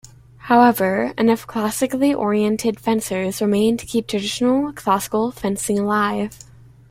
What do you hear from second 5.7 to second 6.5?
alive.